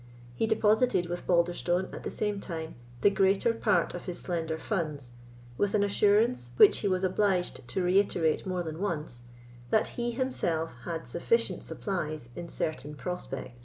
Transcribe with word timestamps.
He 0.35 0.47
deposited 0.47 1.05
with 1.07 1.27
Balderstone, 1.27 1.93
at 1.93 2.01
the 2.01 2.09
same 2.09 2.39
time, 2.39 2.73
the 3.01 3.11
greater 3.11 3.53
part 3.53 3.93
of 3.93 4.05
his 4.07 4.19
slender 4.19 4.57
funds, 4.57 5.11
with 5.59 5.75
an 5.75 5.83
assurance, 5.83 6.49
which 6.57 6.79
he 6.79 6.87
was 6.87 7.03
obliged 7.03 7.67
to 7.67 7.83
reiterate 7.83 8.47
more 8.47 8.63
than 8.63 8.79
once, 8.81 9.25
that 9.69 9.89
he 9.89 10.09
himself 10.09 10.73
had 10.85 11.07
sufficient 11.07 11.61
supplies 11.61 12.29
in 12.35 12.49
certain 12.49 12.95
prospect. 12.95 13.59